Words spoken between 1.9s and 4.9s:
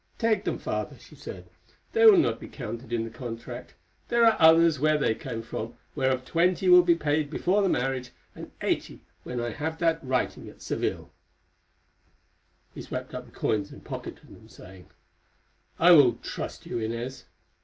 "they will not be counted in the contract. There are others